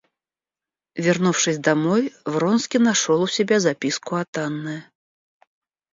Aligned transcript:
Вернувшись 0.95 1.59
домой, 1.59 2.11
Вронский 2.25 2.79
нашел 2.79 3.21
у 3.21 3.27
себя 3.27 3.59
записку 3.59 4.15
от 4.15 4.35
Анны. 4.35 4.83